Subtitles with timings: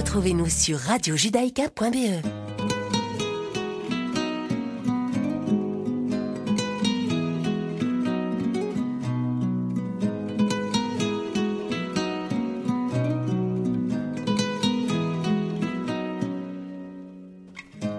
[0.00, 2.22] Retrouvez-nous sur radiojudaïka.be.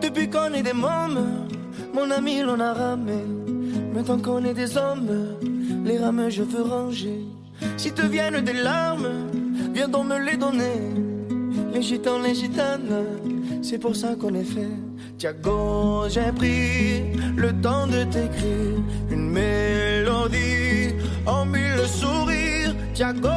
[0.01, 1.47] Depuis qu'on est des mômes,
[1.93, 3.13] mon ami l'on a ramé.
[3.93, 5.37] Maintenant qu'on est des hommes,
[5.85, 7.21] les rames je veux ranger.
[7.77, 9.29] Si te viennent des larmes,
[9.71, 11.10] viens donc me les donner.
[11.73, 13.05] Les gitans, les gitanes,
[13.61, 14.75] c'est pour ça qu'on est fait.
[15.17, 17.01] Tiago, j'ai pris
[17.37, 18.77] le temps de t'écrire
[19.09, 22.75] une mélodie en mille sourires.
[22.93, 23.29] Tiago,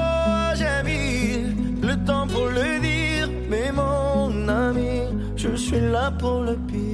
[0.57, 5.03] j'ai mis le temps pour le dire, mais mon ami,
[5.37, 6.94] je suis là pour le pire.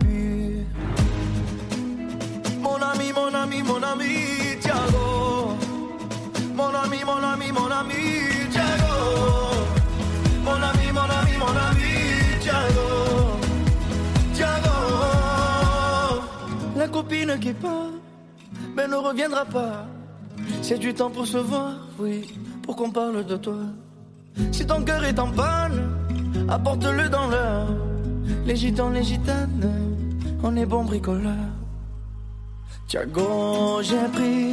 [2.81, 5.55] Mon ami, mon ami, mon ami, Tiago.
[6.55, 8.01] Mon ami, mon ami, mon ami,
[8.49, 8.95] Tiago.
[10.43, 11.93] Mon ami, mon ami, mon ami,
[12.39, 12.89] Tiago.
[14.33, 14.77] Tiago.
[16.75, 17.91] La copine qui part,
[18.75, 19.85] mais ne reviendra pas.
[20.63, 23.61] C'est du temps pour se voir, oui, pour qu'on parle de toi.
[24.51, 25.87] Si ton cœur est en panne,
[26.49, 27.67] apporte-le dans l'heure.
[28.43, 29.69] Les gitans, les gitanes,
[30.41, 31.50] on est bons bricoleurs.
[32.91, 34.51] Tiago, j'ai pris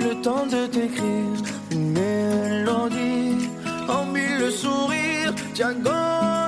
[0.00, 3.48] le temps de t'écrire une mélodie
[3.88, 5.32] en mille sourires.
[5.54, 6.47] Tiago,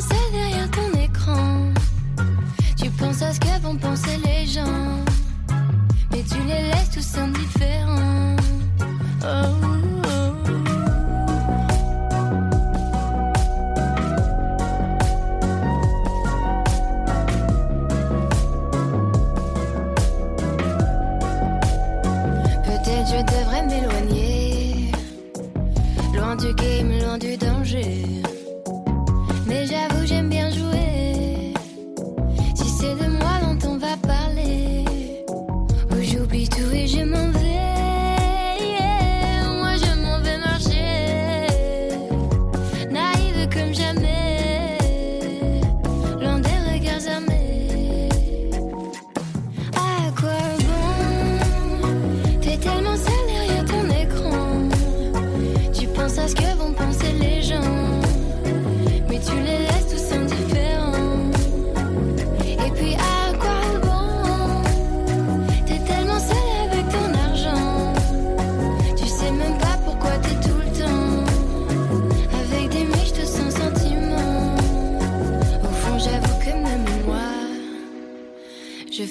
[0.00, 1.72] Seul derrière ton écran.
[2.76, 5.02] Tu penses à ce que vont penser les gens.
[6.12, 8.36] Mais tu les laisses tous indifférents.
[9.22, 10.05] Oh,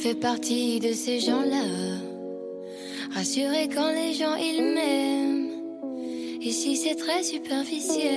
[0.05, 1.65] fais partie de ces gens-là.
[3.15, 5.49] Rassurés quand les gens ils m'aiment.
[6.41, 8.13] Ici c'est très superficiel.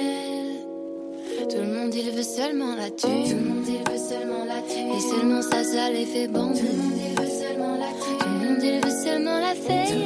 [1.49, 3.25] Tout le monde il veut seulement la thune.
[3.25, 4.91] Tout le monde il veut seulement la thune.
[4.97, 6.61] Et seulement ça, ça les fait bander.
[6.61, 8.19] Tout le monde il veut seulement la thune.
[8.19, 10.03] Tout le monde il veut seulement la fame.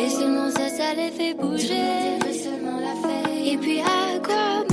[0.00, 1.74] Et seulement ça, ça les fait bouger.
[3.52, 4.69] Et puis à quoi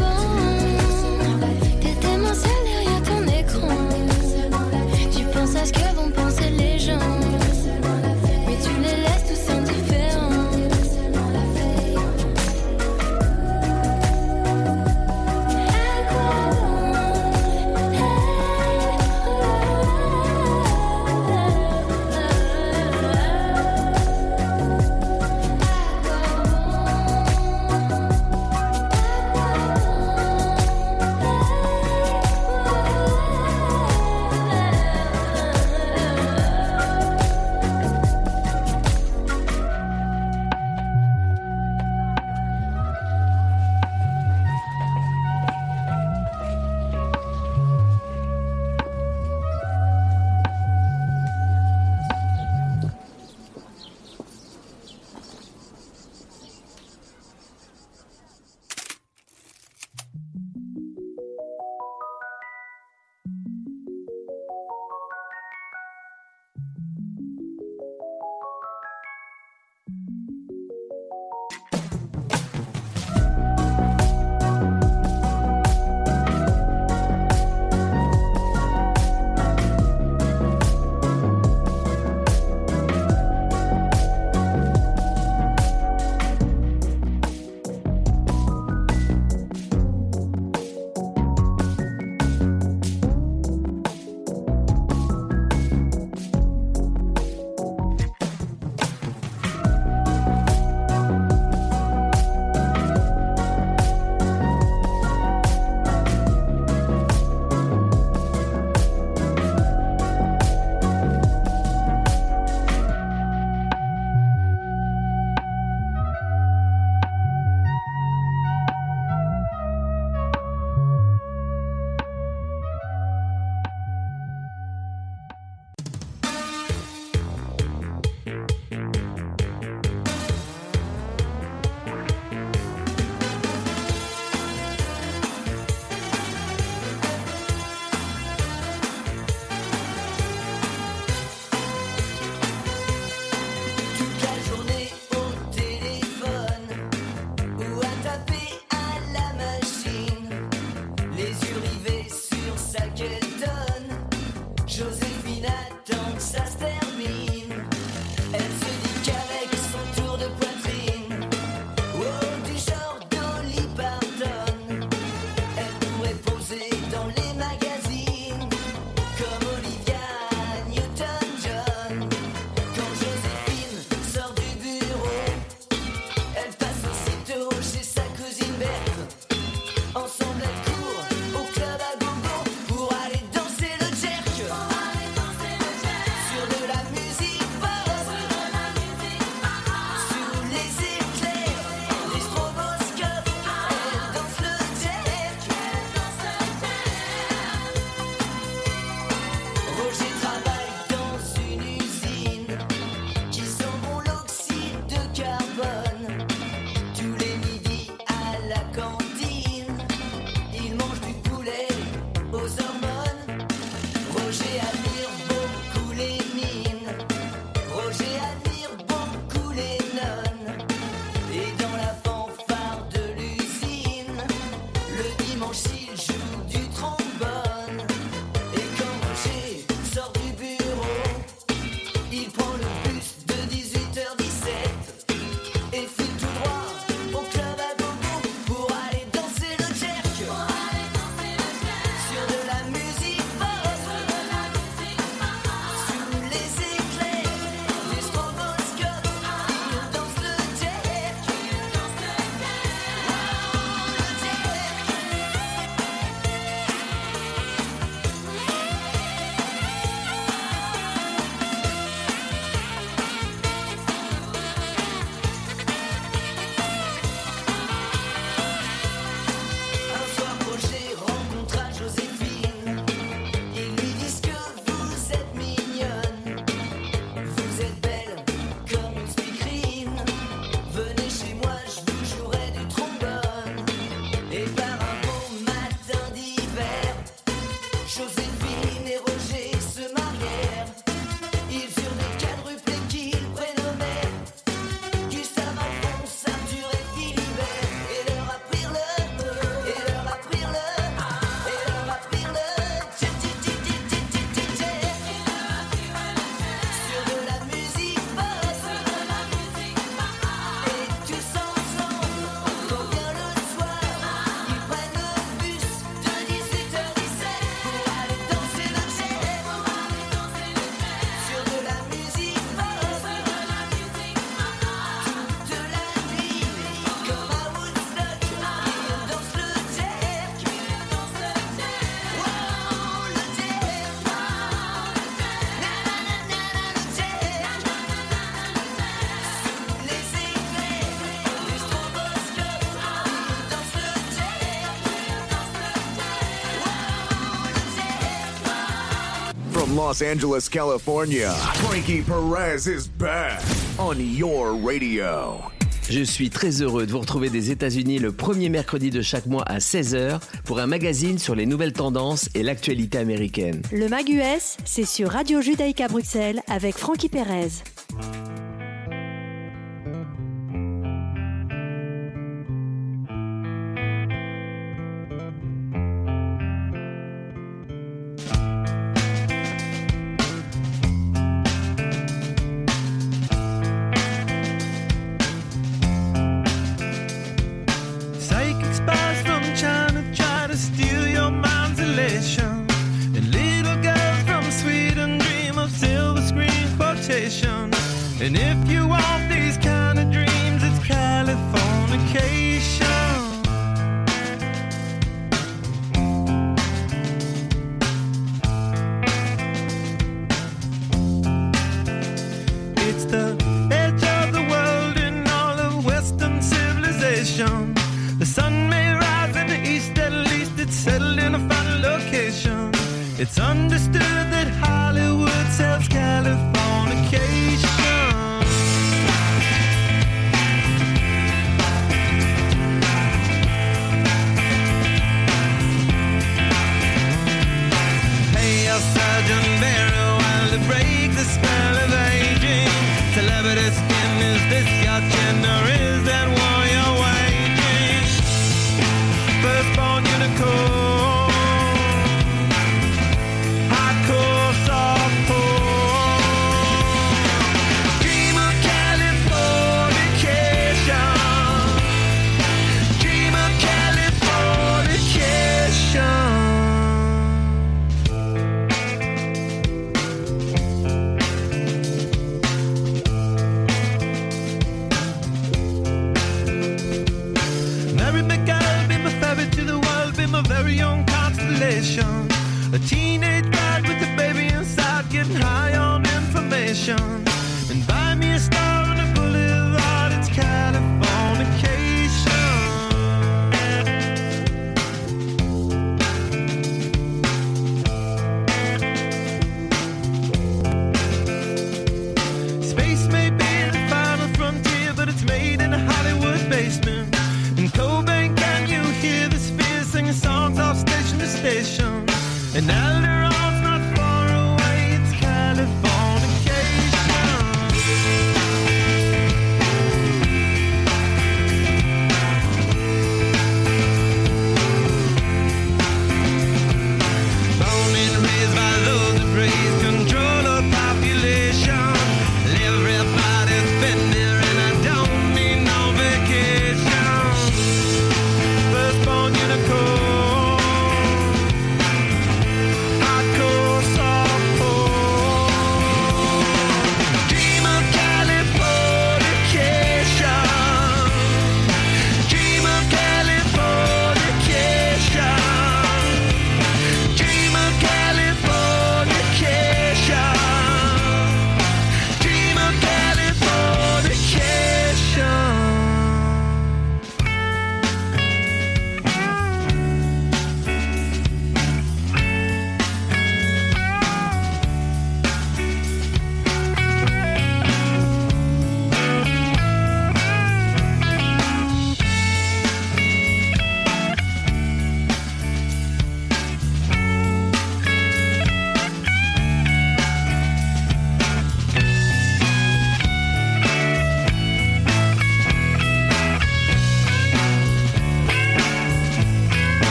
[349.87, 351.31] Los Angeles, California,
[351.63, 353.41] Frankie Perez is back
[353.79, 355.41] on your radio.
[355.89, 359.43] Je suis très heureux de vous retrouver des États-Unis le premier mercredi de chaque mois
[359.43, 363.61] à 16h pour un magazine sur les nouvelles tendances et l'actualité américaine.
[363.71, 367.63] Le Mag US, c'est sur Radio Judaïka Bruxelles avec Frankie Perez.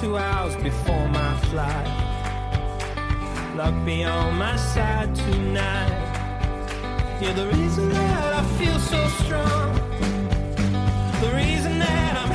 [0.00, 1.86] two hours before my flight.
[3.56, 7.18] Luck be on my side tonight.
[7.20, 9.74] You're the reason that I feel so strong.
[11.20, 12.27] The reason that I'm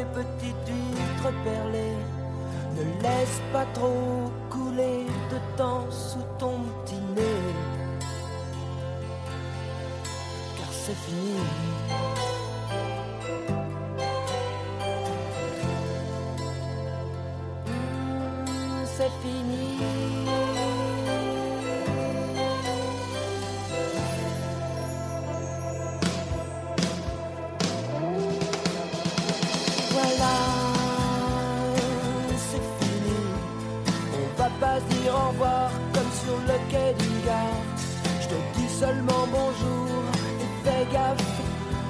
[0.00, 1.96] autre rocher, petite huître perlée.
[2.76, 7.54] Ne laisse pas trop couler de temps sous ton petit nez.
[10.56, 11.36] Car c'est fini.
[17.66, 20.39] Mmh, C'est fini.
[38.80, 40.02] Seulement bonjour
[40.42, 41.40] et fais gaffe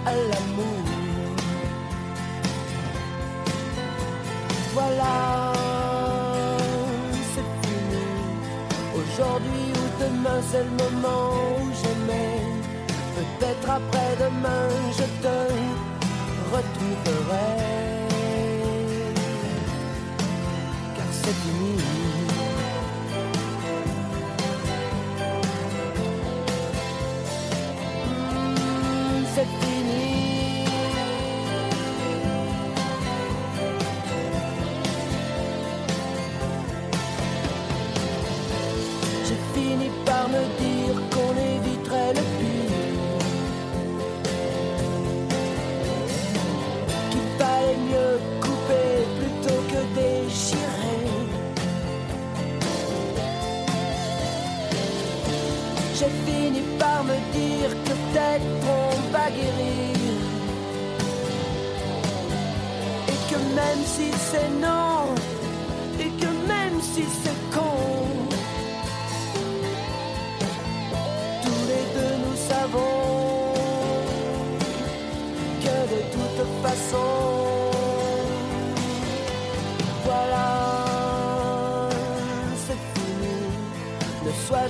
[0.06, 0.84] à l'amour.
[4.74, 5.52] Voilà,
[7.32, 8.06] c'est fini.
[9.00, 11.26] Aujourd'hui ou demain, c'est le moment
[11.60, 12.40] où j'aimais.
[13.16, 14.66] Peut-être après-demain,
[14.98, 15.36] je te
[16.54, 17.50] retrouverai.
[20.96, 22.19] Car c'est fini.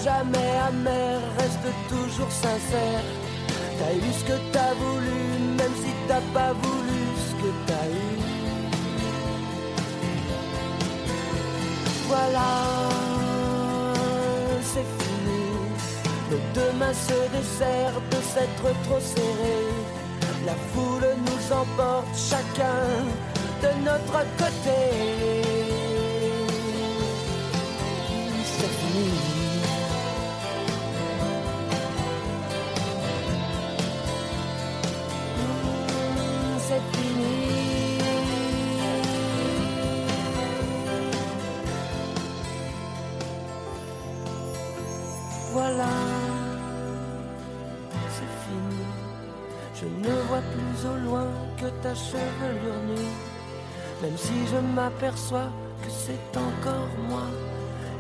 [0.05, 3.05] Jamais amer, reste toujours sincère.
[3.79, 5.21] T'as eu ce que t'as voulu,
[5.59, 8.11] même si t'as pas voulu ce que t'as eu.
[12.09, 12.53] Voilà,
[14.63, 15.45] c'est fini.
[16.31, 19.75] Nos deux mains se desserrent de s'être trop serrées.
[20.47, 22.87] La foule nous emporte chacun
[23.63, 24.81] de notre côté.
[28.59, 29.30] C'est fini.
[55.21, 55.53] M'aperçois
[55.83, 57.27] que c'est encore moi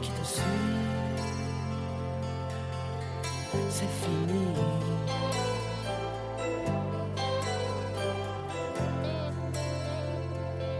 [0.00, 0.42] qui te suis.
[3.68, 4.46] C'est fini.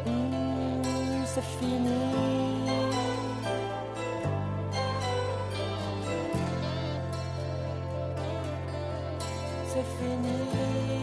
[0.07, 1.98] Mmh, c'est fini.
[9.66, 10.99] C'est fini.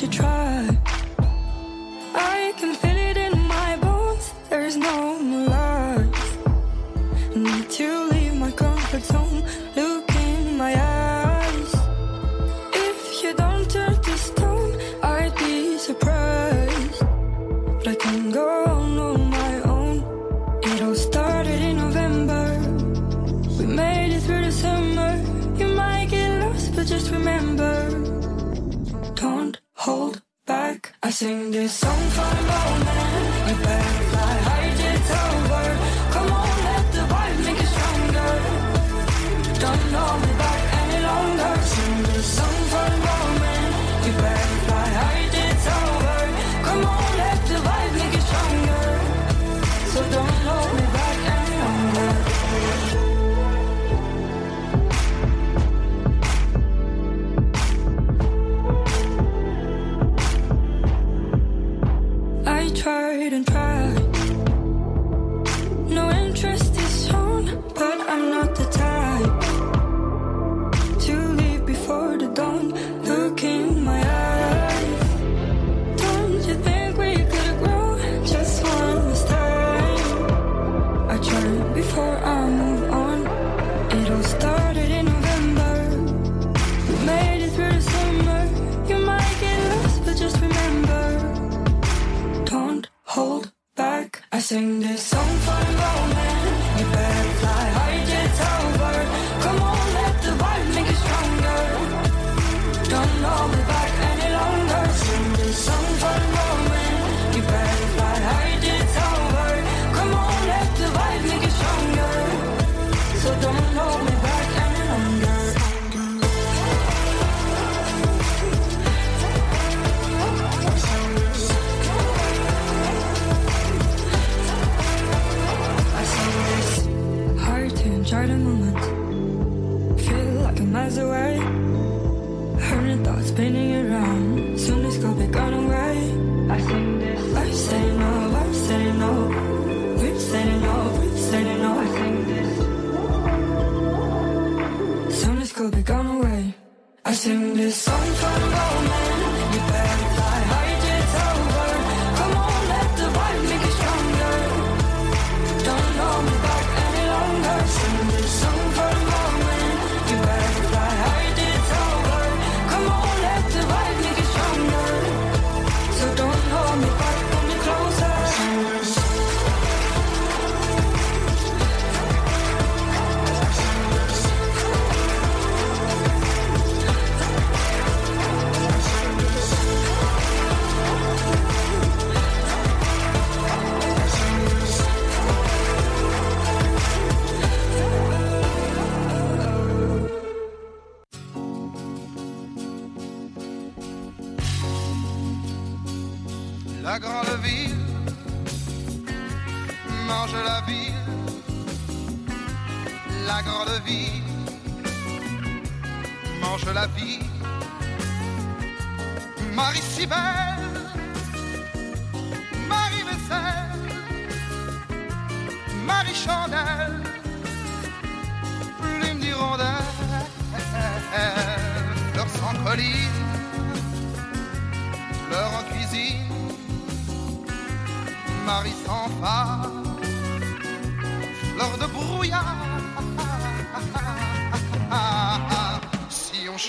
[0.00, 0.69] To try.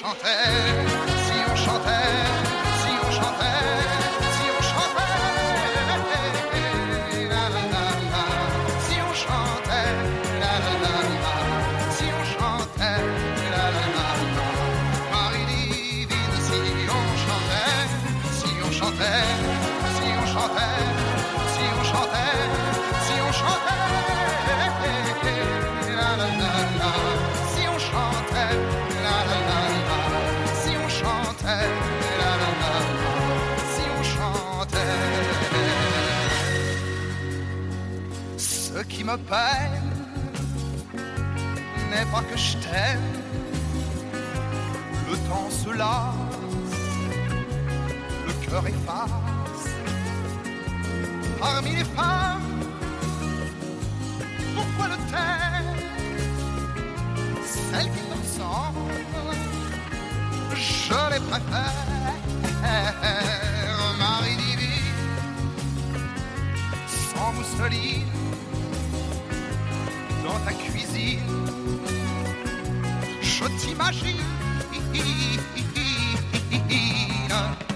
[0.02, 0.91] chantait.
[39.04, 39.90] me peine
[41.90, 43.00] n'est pas que je t'aime.
[45.10, 46.16] Le temps se lasse,
[48.28, 49.10] le cœur efface.
[51.40, 52.60] Parmi les femmes,
[54.56, 55.64] pourquoi le taire
[57.44, 58.92] Celles qui te ressemblent,
[60.54, 62.14] je les préfère.
[63.98, 64.94] Marie divine,
[67.14, 68.21] sans mousseline
[70.32, 71.20] dans ta cuisine.
[73.22, 74.18] Je t'imagine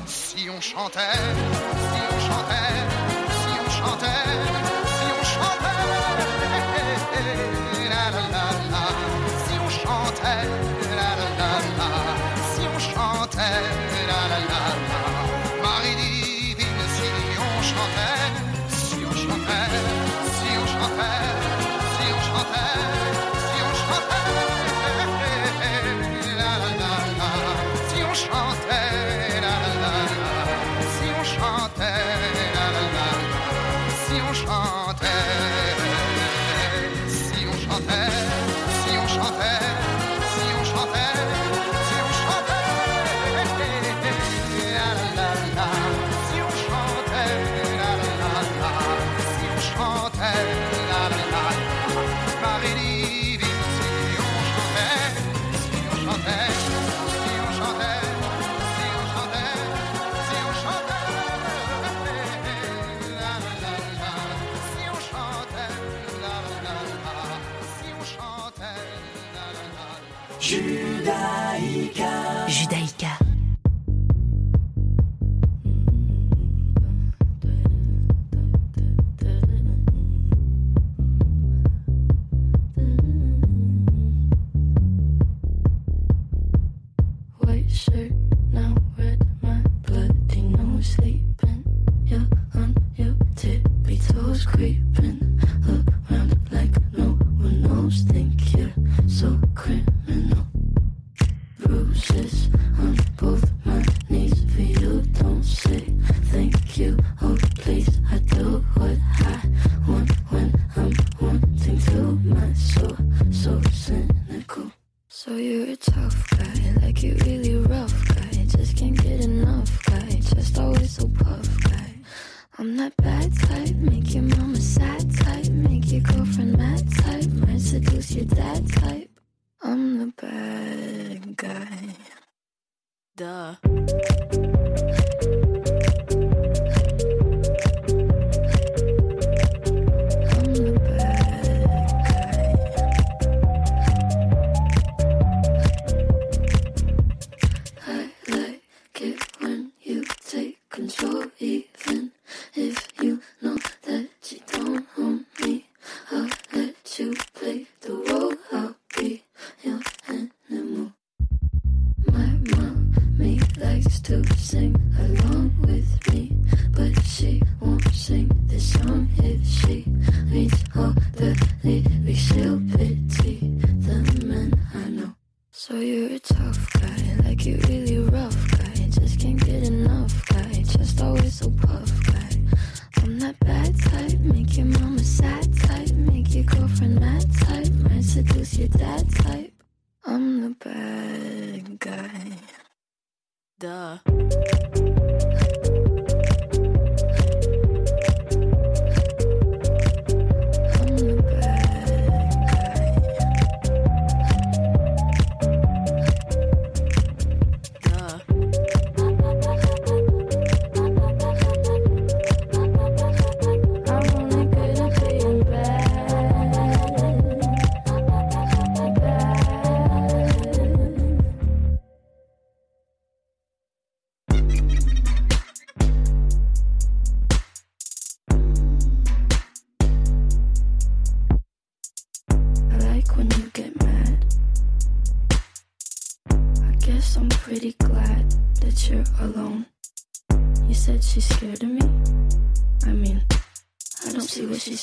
[0.05, 2.77] si on chantait, si on chantait,
[3.41, 4.74] si on chantait.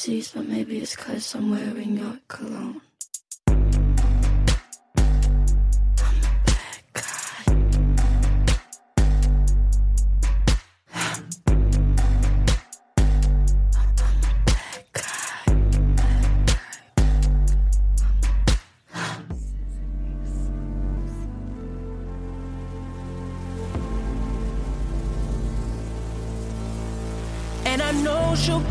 [0.05, 2.81] But maybe it's cause I'm wearing your cologne.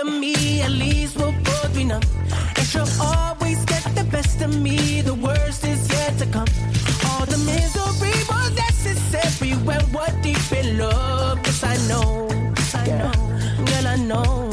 [0.00, 2.02] of me, at least we'll both be numb.
[2.56, 6.48] And she'll always get the best of me, the worst is yet to come.
[7.06, 11.38] All the misery was necessary when we're deep in love.
[11.44, 14.47] Yes, I know, yes, I know, girl, I know.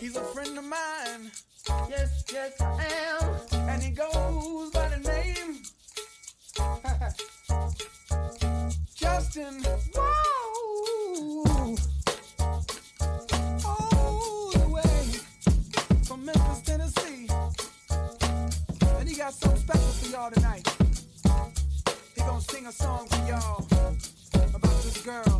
[0.00, 1.30] He's a friend of mine.
[1.90, 3.34] Yes, yes, I am.
[3.68, 5.60] And he goes by the name
[8.96, 9.62] Justin.
[9.94, 11.76] Whoa.
[13.66, 15.12] All the way
[16.04, 17.28] from Memphis, Tennessee.
[18.98, 20.66] And he got something special for y'all tonight.
[22.14, 23.66] He gonna sing a song for y'all
[24.54, 25.39] about this girl.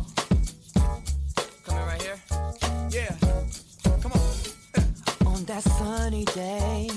[6.11, 6.89] sunny day.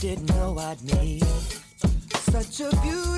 [0.00, 1.24] Didn't know I'd meet
[2.30, 3.17] such a beautiful.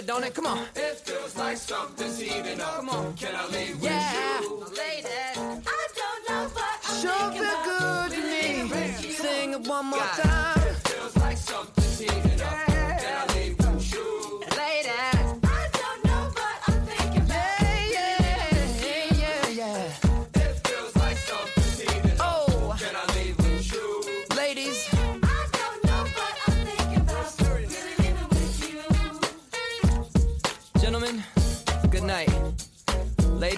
[0.00, 0.34] good, don't it?
[0.34, 0.58] Come on.
[0.74, 2.76] It feels like something's heating up.
[2.76, 3.14] Come on.
[3.14, 4.40] Can I leave yeah.
[4.40, 4.76] with you?
[4.76, 5.08] Lady.
[5.36, 9.12] I don't know, but I'm Sure good to me.
[9.12, 10.22] Sing it one more God.
[10.22, 10.58] time.
[10.68, 12.39] It feels like something's heating up.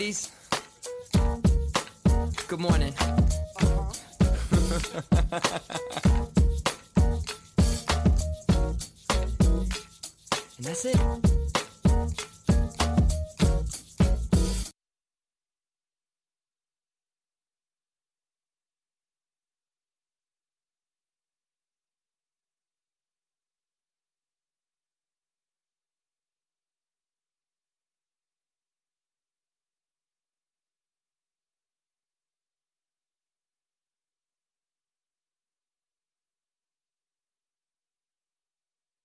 [0.03, 0.32] Ladies,
[2.48, 2.92] good morning.
[2.98, 3.92] Uh-huh.
[10.59, 11.32] and that's it.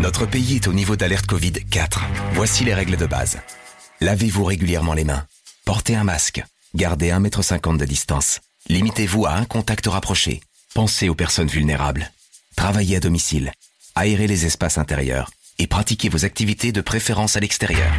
[0.00, 2.04] Notre pays est au niveau d'alerte Covid 4.
[2.32, 3.38] Voici les règles de base.
[4.00, 5.24] Lavez-vous régulièrement les mains.
[5.64, 6.42] Portez un masque.
[6.74, 8.40] Gardez 1,50 m de distance.
[8.68, 10.40] Limitez-vous à un contact rapproché.
[10.74, 12.10] Pensez aux personnes vulnérables.
[12.56, 13.52] Travaillez à domicile.
[13.94, 15.30] Aérez les espaces intérieurs.
[15.58, 17.92] Et pratiquez vos activités de préférence à l'extérieur.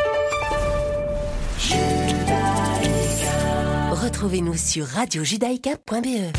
[3.90, 6.32] Retrouvez-nous sur radiojudaïka.be.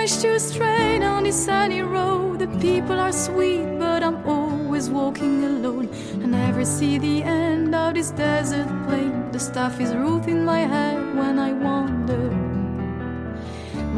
[0.00, 2.38] much too straight on this sunny road.
[2.38, 5.90] The people are sweet, but I'm always walking alone.
[6.22, 9.30] I never see the end of this desert plain.
[9.30, 12.30] The stuff is rooted in my head when I wander.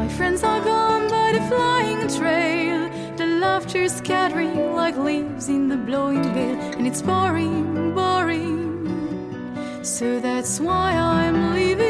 [0.01, 2.81] My friends are gone by the flying trail.
[3.17, 8.51] The laughter scattering like leaves in the blowing gale, and it's boring, boring.
[9.85, 11.82] So that's why I'm leaving,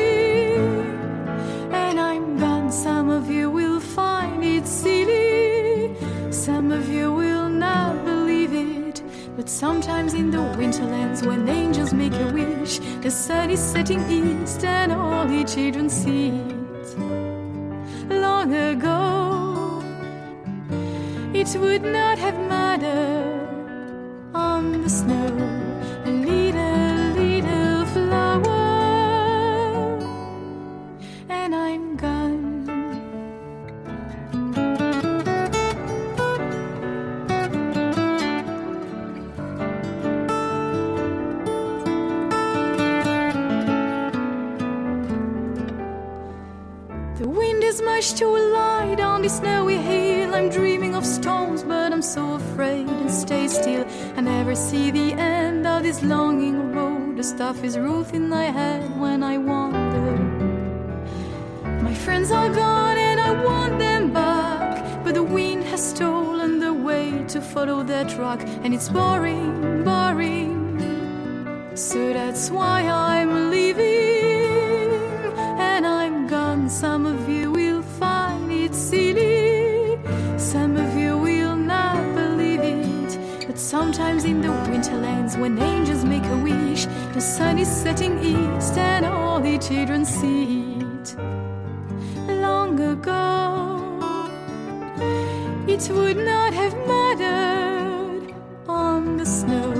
[9.63, 14.91] sometimes in the winterlands, when angels make a wish, the sun is setting east, and
[14.91, 16.89] all the children see it.
[18.11, 19.81] Long ago,
[21.33, 22.62] it would not have mattered
[67.33, 70.53] to follow their track, and it's boring, boring.
[71.75, 74.93] So that's why I'm leaving
[75.59, 76.69] and I'm gone.
[76.69, 79.99] Some of you will find it silly,
[80.37, 83.19] some of you will not believe it.
[83.47, 88.77] But sometimes in the winterlands, when angels make a wish, the sun is setting east
[88.77, 91.17] and all the children see it.
[92.29, 93.32] Long ago,
[95.73, 98.35] it would not have mattered
[98.69, 99.73] on the snow.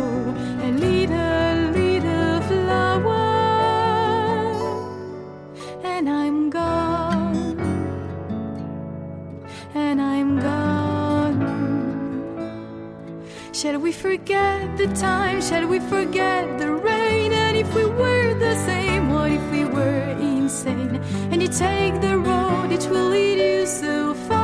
[0.67, 3.29] A little, little flower,
[5.85, 7.61] and I'm gone,
[9.75, 11.43] and I'm gone.
[13.53, 15.43] Shall we forget the time?
[15.43, 17.35] Shall we forget the rain?
[17.35, 21.03] And if we were the same, what if we were insane?
[21.31, 24.42] And you take the road, it will lead you so far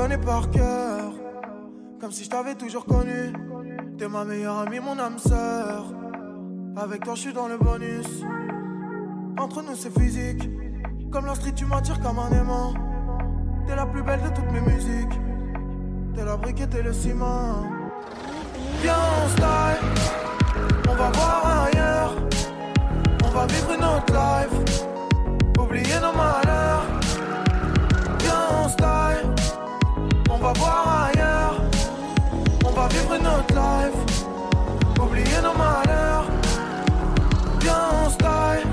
[0.00, 1.12] connais par cœur,
[2.00, 3.34] comme si je t'avais toujours connu.
[3.98, 5.92] T'es ma meilleure amie, mon âme sœur.
[6.74, 8.06] Avec toi, je suis dans le bonus.
[9.38, 10.48] Entre nous, c'est physique.
[11.10, 12.72] Comme la street, tu m'attires comme un aimant.
[13.66, 15.20] T'es la plus belle de toutes mes musiques.
[16.14, 17.66] T'es la brique et t'es le ciment.
[18.80, 19.84] Viens, on style.
[20.88, 22.16] On va voir ailleurs.
[23.22, 24.84] On va vivre une autre life.
[25.58, 26.39] Oublier nos malheurs.
[30.52, 31.60] Va voir ailleurs.
[32.64, 34.00] On va vivre une autre life.
[35.00, 36.26] Oublier nos malheurs.
[37.60, 37.74] Viens,
[38.04, 38.66] on style.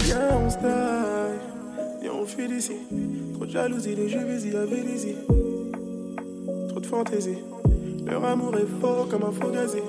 [0.00, 0.70] Viens, on style.
[2.00, 2.76] Viens, on fuit d'ici.
[3.34, 5.16] Trop de jalousie, de juvésie, avec d'ici.
[6.68, 7.38] Trop de fantaisie.
[8.06, 9.82] Leur amour est fort comme un faux gazé.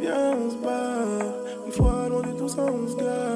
[0.00, 1.41] Viens, on se barre.
[2.54, 3.31] Une fois